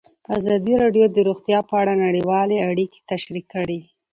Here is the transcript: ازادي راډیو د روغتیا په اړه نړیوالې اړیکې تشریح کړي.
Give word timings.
ازادي 0.37 0.73
راډیو 0.83 1.05
د 1.11 1.17
روغتیا 1.27 1.59
په 1.69 1.73
اړه 1.81 1.93
نړیوالې 2.05 2.57
اړیکې 2.69 2.99
تشریح 3.11 3.45
کړي. 3.53 3.79